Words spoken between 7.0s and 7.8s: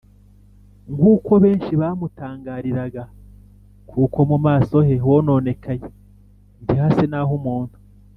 n’ah’umuntu